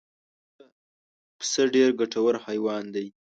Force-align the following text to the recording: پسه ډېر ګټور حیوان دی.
پسه 1.37 1.61
ډېر 1.73 1.89
ګټور 1.99 2.35
حیوان 2.45 2.83
دی. 2.95 3.07